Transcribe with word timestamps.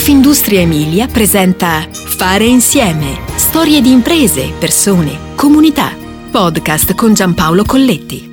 Confindustria 0.00 0.60
Emilia 0.60 1.06
presenta 1.08 1.86
Fare 1.92 2.46
insieme. 2.46 3.20
Storie 3.36 3.82
di 3.82 3.92
imprese, 3.92 4.50
persone, 4.58 5.34
comunità. 5.34 5.94
Podcast 6.30 6.94
con 6.94 7.12
Giampaolo 7.12 7.64
Colletti. 7.64 8.26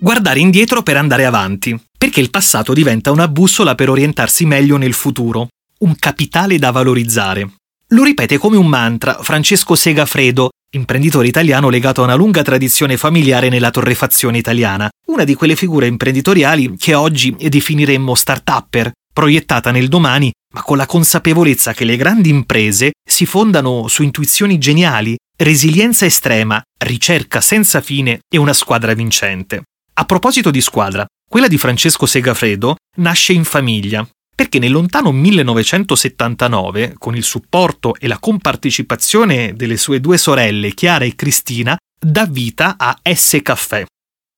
Guardare 0.00 0.40
indietro 0.40 0.82
per 0.82 0.96
andare 0.96 1.24
avanti, 1.24 1.80
perché 1.96 2.18
il 2.18 2.30
passato 2.30 2.72
diventa 2.72 3.12
una 3.12 3.28
bussola 3.28 3.76
per 3.76 3.90
orientarsi 3.90 4.44
meglio 4.44 4.76
nel 4.76 4.92
futuro, 4.92 5.46
un 5.78 5.94
capitale 5.96 6.58
da 6.58 6.72
valorizzare. 6.72 7.52
Lo 7.90 8.02
ripete 8.02 8.38
come 8.38 8.56
un 8.56 8.66
mantra 8.66 9.20
Francesco 9.22 9.76
Segafredo, 9.76 10.50
imprenditore 10.72 11.28
italiano 11.28 11.68
legato 11.68 12.00
a 12.00 12.06
una 12.06 12.16
lunga 12.16 12.42
tradizione 12.42 12.96
familiare 12.96 13.48
nella 13.48 13.70
torrefazione 13.70 14.36
italiana, 14.36 14.88
una 15.06 15.22
di 15.22 15.34
quelle 15.34 15.54
figure 15.54 15.86
imprenditoriali 15.86 16.74
che 16.76 16.92
oggi 16.94 17.36
definiremmo 17.38 18.16
start-upper, 18.16 18.90
proiettata 19.12 19.70
nel 19.70 19.88
domani, 19.88 20.30
ma 20.54 20.62
con 20.62 20.76
la 20.76 20.86
consapevolezza 20.86 21.72
che 21.72 21.84
le 21.84 21.96
grandi 21.96 22.28
imprese 22.30 22.92
si 23.06 23.26
fondano 23.26 23.88
su 23.88 24.02
intuizioni 24.02 24.58
geniali, 24.58 25.16
resilienza 25.36 26.04
estrema, 26.04 26.62
ricerca 26.78 27.40
senza 27.40 27.80
fine 27.80 28.20
e 28.28 28.38
una 28.38 28.52
squadra 28.52 28.94
vincente. 28.94 29.62
A 29.94 30.04
proposito 30.04 30.50
di 30.50 30.60
squadra, 30.60 31.06
quella 31.28 31.48
di 31.48 31.58
Francesco 31.58 32.06
Segafredo 32.06 32.76
nasce 32.96 33.32
in 33.32 33.44
famiglia, 33.44 34.06
perché 34.34 34.58
nel 34.58 34.72
lontano 34.72 35.12
1979, 35.12 36.94
con 36.98 37.14
il 37.14 37.22
supporto 37.22 37.94
e 37.94 38.08
la 38.08 38.18
compartecipazione 38.18 39.54
delle 39.54 39.76
sue 39.76 40.00
due 40.00 40.18
sorelle 40.18 40.72
Chiara 40.72 41.04
e 41.04 41.14
Cristina, 41.14 41.76
dà 41.98 42.26
vita 42.26 42.76
a 42.78 42.98
S 43.02 43.38
Caffè. 43.42 43.84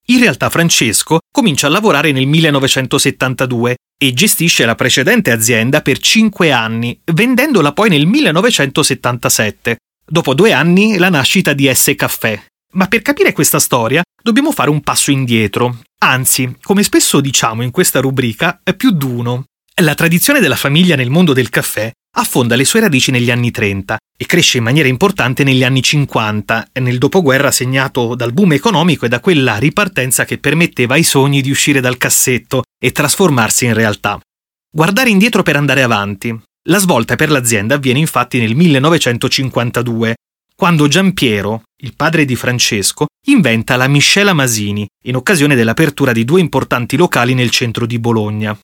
In 0.08 0.18
realtà 0.18 0.50
Francesco 0.50 1.20
comincia 1.32 1.68
a 1.68 1.70
lavorare 1.70 2.12
nel 2.12 2.26
1972 2.26 3.76
e 4.06 4.12
gestisce 4.12 4.66
la 4.66 4.74
precedente 4.74 5.30
azienda 5.30 5.80
per 5.80 5.98
cinque 5.98 6.52
anni, 6.52 7.00
vendendola 7.04 7.72
poi 7.72 7.88
nel 7.88 8.06
1977. 8.06 9.78
Dopo 10.06 10.34
due 10.34 10.52
anni 10.52 10.98
la 10.98 11.08
nascita 11.08 11.54
di 11.54 11.72
S 11.72 11.94
Caffè. 11.96 12.38
Ma 12.72 12.86
per 12.86 13.00
capire 13.00 13.32
questa 13.32 13.58
storia 13.58 14.02
dobbiamo 14.22 14.52
fare 14.52 14.68
un 14.68 14.82
passo 14.82 15.10
indietro. 15.10 15.78
Anzi, 16.00 16.56
come 16.62 16.82
spesso 16.82 17.20
diciamo 17.20 17.62
in 17.62 17.70
questa 17.70 18.00
rubrica, 18.00 18.60
più 18.76 18.90
d'uno. 18.90 19.44
La 19.80 19.94
tradizione 19.94 20.40
della 20.40 20.54
famiglia 20.54 20.96
nel 20.96 21.08
mondo 21.08 21.32
del 21.32 21.48
caffè 21.48 21.90
affonda 22.16 22.56
le 22.56 22.64
sue 22.64 22.80
radici 22.80 23.10
negli 23.10 23.30
anni 23.30 23.50
30 23.50 23.96
e 24.16 24.26
cresce 24.26 24.58
in 24.58 24.64
maniera 24.64 24.88
importante 24.88 25.44
negli 25.44 25.64
anni 25.64 25.82
50, 25.82 26.68
nel 26.74 26.98
dopoguerra 26.98 27.50
segnato 27.50 28.14
dal 28.14 28.32
boom 28.32 28.52
economico 28.52 29.06
e 29.06 29.08
da 29.08 29.20
quella 29.20 29.56
ripartenza 29.56 30.24
che 30.24 30.38
permetteva 30.38 30.94
ai 30.94 31.02
sogni 31.02 31.40
di 31.40 31.50
uscire 31.50 31.80
dal 31.80 31.98
cassetto 31.98 32.62
e 32.78 32.92
trasformarsi 32.92 33.64
in 33.64 33.74
realtà. 33.74 34.20
Guardare 34.70 35.10
indietro 35.10 35.42
per 35.42 35.56
andare 35.56 35.82
avanti. 35.82 36.36
La 36.68 36.78
svolta 36.78 37.16
per 37.16 37.30
l'azienda 37.30 37.74
avviene 37.74 37.98
infatti 37.98 38.38
nel 38.38 38.54
1952, 38.54 40.14
quando 40.56 40.88
Giampiero, 40.88 41.64
il 41.82 41.94
padre 41.96 42.24
di 42.24 42.36
Francesco, 42.36 43.06
inventa 43.26 43.76
la 43.76 43.88
miscela 43.88 44.32
Masini, 44.32 44.86
in 45.06 45.16
occasione 45.16 45.56
dell'apertura 45.56 46.12
di 46.12 46.24
due 46.24 46.40
importanti 46.40 46.96
locali 46.96 47.34
nel 47.34 47.50
centro 47.50 47.86
di 47.86 47.98
Bologna. 47.98 48.56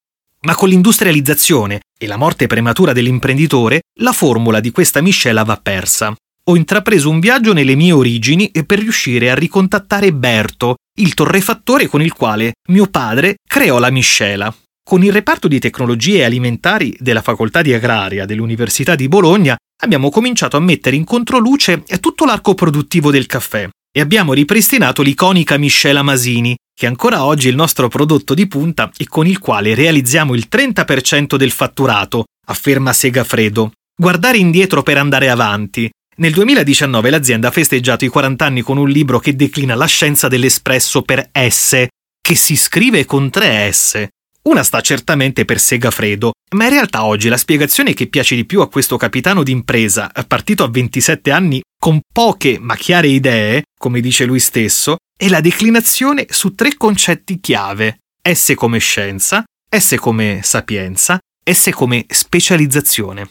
Ma 0.43 0.55
con 0.55 0.71
l'industrializzazione 0.71 1.81
e 1.99 2.07
la 2.07 2.17
morte 2.17 2.47
prematura 2.47 2.95
dell'imprenditore, 2.95 3.83
la 4.01 4.13
formula 4.13 4.61
di 4.61 4.71
questa 4.71 5.03
miscela 5.03 5.43
va 5.43 5.59
persa. 5.63 6.15
Ho 6.45 6.57
intrapreso 6.57 7.11
un 7.11 7.21
viaggio 7.21 7.53
nelle 7.53 7.75
mie 7.75 7.93
origini 7.93 8.51
per 8.65 8.79
riuscire 8.79 9.31
a 9.31 9.35
ricontattare 9.35 10.15
Berto, 10.15 10.77
il 10.99 11.13
torrefattore 11.13 11.87
con 11.89 12.01
il 12.01 12.15
quale 12.15 12.55
mio 12.71 12.87
padre 12.87 13.37
creò 13.47 13.79
la 13.79 13.91
miscela. 13.91 14.55
Con 14.83 15.05
il 15.05 15.13
reparto 15.13 15.47
di 15.47 15.59
tecnologie 15.59 16.25
alimentari 16.25 16.97
della 16.99 17.21
Facoltà 17.21 17.61
di 17.61 17.75
Agraria 17.75 18.25
dell'Università 18.25 18.95
di 18.95 19.09
Bologna 19.09 19.57
abbiamo 19.83 20.09
cominciato 20.09 20.57
a 20.57 20.61
mettere 20.61 20.97
in 20.97 21.05
controluce 21.05 21.85
tutto 22.01 22.25
l'arco 22.25 22.55
produttivo 22.55 23.11
del 23.11 23.27
caffè 23.27 23.69
e 23.93 24.01
abbiamo 24.01 24.33
ripristinato 24.33 25.03
l'iconica 25.03 25.57
miscela 25.57 26.03
Masini, 26.03 26.57
che 26.75 26.87
ancora 26.87 27.25
oggi 27.25 27.49
è 27.49 27.51
il 27.51 27.57
nostro 27.57 27.89
prodotto 27.89 28.35
di 28.35 28.47
punta 28.47 28.91
e 28.97 29.07
con 29.07 29.27
il 29.27 29.39
quale 29.39 29.75
realizziamo 29.75 30.35
il 30.35 30.47
30% 30.51 31.37
del 31.37 31.51
fatturato, 31.51 32.25
afferma 32.47 32.93
Segafredo. 32.93 33.73
Guardare 33.95 34.39
indietro 34.39 34.83
per 34.83 34.97
andare 34.97 35.29
avanti. 35.29 35.91
Nel 36.17 36.33
2019 36.33 37.11
l'azienda 37.11 37.49
ha 37.49 37.51
festeggiato 37.51 38.05
i 38.05 38.09
40 38.09 38.45
anni 38.45 38.63
con 38.63 38.79
un 38.79 38.89
libro 38.89 39.19
che 39.19 39.37
declina 39.37 39.75
la 39.75 39.87
scienza 39.87 40.29
dell'espresso 40.29 41.03
per 41.03 41.31
S, 41.33 41.87
che 42.21 42.35
si 42.35 42.57
scrive 42.57 43.05
con 43.05 43.31
tre 43.31 43.71
S. 43.73 44.07
Una 44.43 44.63
sta 44.63 44.81
certamente 44.81 45.45
per 45.45 45.61
Segafredo, 45.61 46.33
ma 46.55 46.65
in 46.65 46.71
realtà 46.71 47.05
oggi 47.05 47.29
la 47.29 47.37
spiegazione 47.37 47.93
che 47.93 48.09
piace 48.09 48.35
di 48.35 48.47
più 48.47 48.63
a 48.63 48.71
questo 48.71 48.97
capitano 48.97 49.43
d'impresa, 49.43 50.11
partito 50.27 50.65
a 50.65 50.71
27 50.71 51.31
anni 51.31 51.61
con 51.79 52.01
poche 52.13 52.59
ma 52.59 52.75
chiare 52.75 53.09
idee, 53.09 53.65
come 53.79 54.01
dice 54.01 54.25
lui 54.25 54.41
stesso, 54.41 54.97
è 55.17 55.29
la 55.29 55.41
declinazione 55.41 56.27
su 56.31 56.55
tre 56.55 56.75
concetti 56.77 57.41
chiave. 57.41 57.99
S 58.23 58.53
come 58.55 58.79
scienza, 58.79 59.45
S 59.69 59.95
come 59.99 60.41
sapienza, 60.43 61.19
S 61.43 61.71
come 61.73 62.05
specializzazione. 62.09 63.29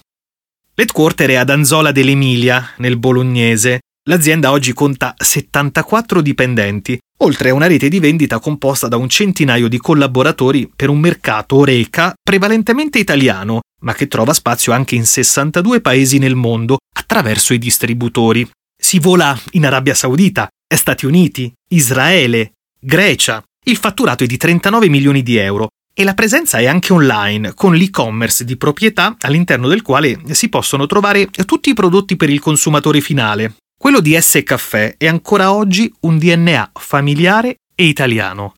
L'headquarter 0.75 1.29
è 1.31 1.35
ad 1.35 1.49
Anzola 1.49 1.91
dell'Emilia, 1.91 2.73
nel 2.77 2.97
bolognese. 2.97 3.79
L'azienda 4.09 4.49
oggi 4.49 4.73
conta 4.73 5.13
74 5.15 6.21
dipendenti, 6.21 6.97
oltre 7.19 7.49
a 7.49 7.53
una 7.53 7.67
rete 7.67 7.89
di 7.89 7.99
vendita 7.99 8.39
composta 8.39 8.87
da 8.87 8.97
un 8.97 9.07
centinaio 9.07 9.67
di 9.67 9.77
collaboratori 9.77 10.67
per 10.75 10.89
un 10.89 10.99
mercato 10.99 11.57
oreca 11.57 12.15
prevalentemente 12.19 12.97
italiano, 12.97 13.59
ma 13.81 13.93
che 13.93 14.07
trova 14.07 14.33
spazio 14.33 14.71
anche 14.73 14.95
in 14.95 15.05
62 15.05 15.81
paesi 15.81 16.17
nel 16.17 16.33
mondo 16.33 16.77
attraverso 16.91 17.53
i 17.53 17.59
distributori. 17.59 18.49
Si 18.75 18.97
vola 18.97 19.39
in 19.51 19.67
Arabia 19.67 19.93
Saudita, 19.93 20.47
Stati 20.67 21.05
Uniti, 21.05 21.53
Israele, 21.69 22.53
Grecia. 22.81 23.43
Il 23.63 23.77
fatturato 23.77 24.23
è 24.23 24.27
di 24.27 24.37
39 24.37 24.89
milioni 24.89 25.21
di 25.21 25.37
euro 25.37 25.67
e 25.93 26.03
la 26.03 26.15
presenza 26.15 26.57
è 26.57 26.65
anche 26.65 26.93
online, 26.93 27.53
con 27.53 27.75
l'e-commerce 27.75 28.43
di 28.43 28.57
proprietà 28.57 29.17
all'interno 29.19 29.67
del 29.67 29.83
quale 29.83 30.19
si 30.31 30.49
possono 30.49 30.87
trovare 30.87 31.27
tutti 31.45 31.69
i 31.69 31.75
prodotti 31.75 32.15
per 32.15 32.31
il 32.31 32.39
consumatore 32.39 33.01
finale. 33.01 33.53
Quello 33.81 34.01
di 34.01 34.19
S 34.19 34.41
Caffè 34.43 34.95
è 34.97 35.07
ancora 35.07 35.53
oggi 35.53 35.89
un 36.01 36.17
DNA 36.17 36.71
familiare 36.73 37.59
e 37.73 37.85
italiano. 37.85 38.55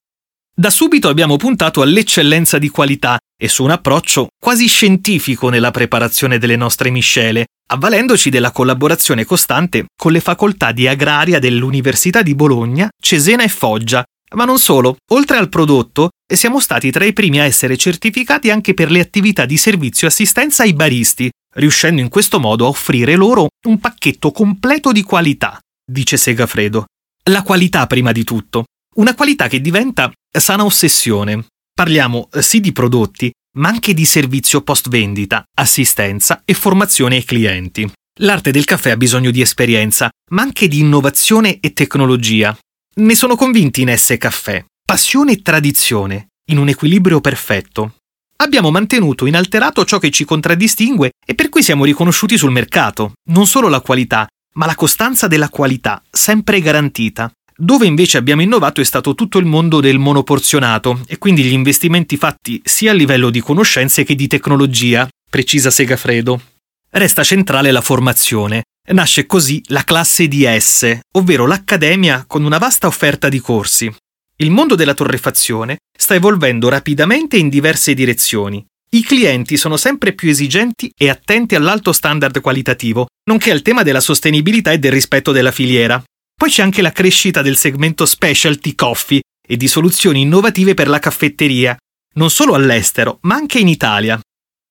Da 0.52 0.72
subito 0.72 1.10
abbiamo 1.10 1.38
puntato 1.38 1.84
all'eccellenza 1.84 2.58
di 2.58 2.70
qualità 2.70 3.20
e 3.40 3.48
su 3.48 3.64
un 3.64 3.70
approccio 3.70 4.30
quasi 4.42 4.66
scientifico 4.66 5.50
nella 5.50 5.70
preparazione 5.70 6.40
delle 6.40 6.56
nostre 6.56 6.90
miscele, 6.90 7.46
avvalendoci 7.68 8.32
della 8.32 8.50
collaborazione 8.50 9.24
costante 9.24 9.86
con 9.96 10.12
le 10.12 10.22
facoltà 10.22 10.72
di 10.72 10.88
agraria 10.88 11.38
dell'Università 11.38 12.24
di 12.24 12.34
Bologna, 12.34 12.90
Cesena 13.00 13.44
e 13.44 13.48
Foggia, 13.48 14.04
ma 14.34 14.46
non 14.46 14.58
solo, 14.58 14.96
oltre 15.12 15.38
al 15.38 15.50
prodotto, 15.50 16.10
siamo 16.26 16.60
stati 16.60 16.90
tra 16.90 17.06
i 17.06 17.14
primi 17.14 17.40
a 17.40 17.46
essere 17.46 17.78
certificati 17.78 18.50
anche 18.50 18.74
per 18.74 18.90
le 18.90 19.00
attività 19.02 19.46
di 19.46 19.58
servizio 19.58 20.08
e 20.08 20.10
assistenza 20.10 20.64
ai 20.64 20.74
baristi, 20.74 21.30
riuscendo 21.56 22.02
in 22.02 22.10
questo 22.10 22.40
modo 22.40 22.66
a 22.66 22.70
offrire 22.70 23.16
loro 23.16 23.48
un 23.68 23.80
pacchetto 23.80 24.32
completo 24.32 24.92
di 24.92 25.04
qualità, 25.04 25.60
dice 25.90 26.18
Segafredo. 26.18 26.86
La 27.26 27.44
qualità 27.44 27.86
prima 27.88 28.12
di 28.12 28.24
tutto. 28.24 28.66
Una 28.96 29.14
qualità 29.16 29.48
che 29.48 29.62
diventa 29.62 30.12
sana 30.32 30.66
ossessione. 30.66 31.46
Parliamo 31.74 32.30
eh, 32.34 32.42
sì 32.42 32.60
di 32.60 32.72
prodotti, 32.72 33.32
ma 33.58 33.70
anche 33.70 33.94
di 33.94 34.06
servizio 34.06 34.62
post 34.62 34.90
vendita, 34.90 35.44
assistenza 35.56 36.42
e 36.46 36.54
formazione 36.54 37.16
ai 37.16 37.24
clienti. 37.24 37.90
L'arte 38.20 38.52
del 38.52 38.66
caffè 38.66 38.92
ha 38.92 38.98
bisogno 38.98 39.32
di 39.32 39.42
esperienza, 39.42 40.10
ma 40.32 40.42
anche 40.42 40.68
di 40.68 40.80
innovazione 40.80 41.60
e 41.60 41.74
tecnologia. 41.74 42.58
Ne 42.96 43.16
sono 43.16 43.36
convinti 43.36 43.82
in 43.82 43.94
S 43.96 44.16
Caffè. 44.18 44.64
Passione 44.86 45.34
e 45.34 45.42
tradizione, 45.42 46.28
in 46.50 46.58
un 46.58 46.68
equilibrio 46.68 47.22
perfetto. 47.22 47.96
Abbiamo 48.42 48.72
mantenuto 48.72 49.28
inalterato 49.28 49.86
ciò 49.86 50.00
che 50.00 50.10
ci 50.10 50.26
contraddistingue 50.26 51.12
e 51.24 51.36
per 51.36 51.50
cui 51.50 51.62
siamo 51.62 51.86
riconosciuti 51.86 52.40
sul 52.40 52.52
mercato. 52.52 53.14
Non 53.30 53.46
solo 53.46 53.68
la 53.68 53.82
qualità, 53.82 54.28
ma 54.54 54.66
la 54.66 54.74
costanza 54.74 55.28
della 55.28 55.50
qualità, 55.50 56.02
sempre 56.10 56.60
garantita. 56.60 57.32
Dove 57.56 57.86
invece 57.86 58.18
abbiamo 58.18 58.42
innovato 58.42 58.82
è 58.82 58.84
stato 58.84 59.14
tutto 59.14 59.38
il 59.38 59.46
mondo 59.46 59.80
del 59.80 60.00
monoporzionato 60.00 61.02
e 61.06 61.20
quindi 61.20 61.44
gli 61.44 61.52
investimenti 61.52 62.18
fatti 62.18 62.60
sia 62.64 62.90
a 62.90 62.96
livello 62.96 63.30
di 63.30 63.42
conoscenze 63.42 64.04
che 64.04 64.16
di 64.16 64.26
tecnologia, 64.26 65.08
precisa 65.30 65.70
Segafredo. 65.70 66.42
Resta 66.90 67.24
centrale 67.24 67.72
la 67.72 67.82
formazione, 67.82 68.64
Nasce 68.92 69.28
così 69.28 69.62
la 69.68 69.84
classe 69.84 70.28
di 70.28 70.48
S, 70.60 71.00
ovvero 71.12 71.46
l'accademia 71.46 72.24
con 72.26 72.44
una 72.44 72.58
vasta 72.58 72.88
offerta 72.88 73.30
di 73.30 73.40
corsi. 73.40 73.94
Il 74.42 74.50
mondo 74.50 74.74
della 74.74 74.96
torrefazione 74.96 75.82
sta 75.96 76.16
evolvendo 76.16 76.68
rapidamente 76.68 77.38
in 77.38 77.48
diverse 77.48 77.94
direzioni. 77.94 78.66
I 78.94 79.04
clienti 79.04 79.56
sono 79.56 79.78
sempre 79.78 80.14
più 80.14 80.32
esigenti 80.32 80.92
e 80.98 81.10
attenti 81.10 81.54
all'alto 81.54 81.92
standard 81.92 82.42
qualitativo, 82.42 83.06
nonché 83.30 83.52
al 83.52 83.62
tema 83.62 83.84
della 83.84 84.00
sostenibilità 84.00 84.72
e 84.72 84.80
del 84.80 84.94
rispetto 84.94 85.32
della 85.32 85.52
filiera. 85.52 86.04
Poi 86.36 86.50
c'è 86.50 86.64
anche 86.64 86.82
la 86.82 86.92
crescita 86.92 87.44
del 87.44 87.56
segmento 87.56 88.08
specialty 88.08 88.74
coffee 88.74 89.22
e 89.48 89.58
di 89.58 89.68
soluzioni 89.68 90.22
innovative 90.22 90.74
per 90.74 90.88
la 90.88 90.98
caffetteria, 90.98 91.78
non 92.16 92.32
solo 92.32 92.56
all'estero, 92.56 93.20
ma 93.22 93.36
anche 93.36 93.60
in 93.60 93.68
Italia. 93.68 94.20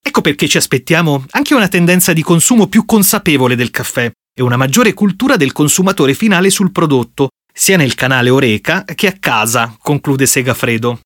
Ecco 0.05 0.20
perché 0.20 0.49
ci 0.49 0.56
aspettiamo 0.56 1.26
anche 1.31 1.55
una 1.55 1.69
tendenza 1.69 2.12
di 2.12 2.23
consumo 2.23 2.66
più 2.66 2.84
consapevole 2.84 3.55
del 3.55 3.70
caffè 3.70 4.11
e 4.37 4.43
una 4.43 4.56
maggiore 4.56 4.94
cultura 4.94 5.37
del 5.37 5.52
consumatore 5.52 6.14
finale 6.14 6.50
sul 6.50 6.73
prodotto, 6.73 7.28
sia 7.60 7.76
nel 7.76 7.94
canale 7.94 8.30
Oreca 8.30 8.84
che 8.84 9.06
a 9.06 9.12
casa, 9.20 9.76
conclude 9.82 10.24
Segafredo. 10.24 11.00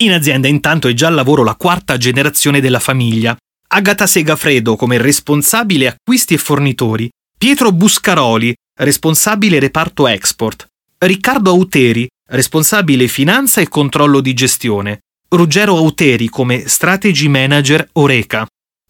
In 0.00 0.12
azienda 0.12 0.46
intanto 0.46 0.88
è 0.88 0.92
già 0.92 1.06
al 1.06 1.14
lavoro 1.14 1.42
la 1.42 1.54
quarta 1.54 1.96
generazione 1.96 2.60
della 2.60 2.80
famiglia. 2.80 3.34
Agata 3.68 4.06
Segafredo 4.06 4.76
come 4.76 4.98
responsabile 4.98 5.86
acquisti 5.86 6.34
e 6.34 6.36
fornitori, 6.36 7.08
Pietro 7.38 7.72
Buscaroli, 7.72 8.54
responsabile 8.78 9.58
reparto 9.58 10.06
export, 10.06 10.66
Riccardo 10.98 11.48
Auteri, 11.48 12.06
responsabile 12.28 13.08
finanza 13.08 13.62
e 13.62 13.68
controllo 13.68 14.20
di 14.20 14.34
gestione, 14.34 14.98
Ruggero 15.30 15.78
Auteri 15.78 16.28
come 16.28 16.68
strategy 16.68 17.28
manager 17.28 17.88
Oreca, 17.92 18.46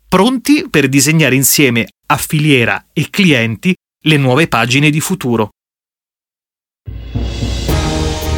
pronti 0.08 0.66
per 0.68 0.88
disegnare 0.88 1.36
insieme 1.36 1.86
a 2.06 2.16
filiera 2.16 2.84
e 2.92 3.10
clienti 3.10 3.72
le 4.06 4.16
nuove 4.16 4.48
pagine 4.48 4.90
di 4.90 4.98
futuro. 4.98 5.50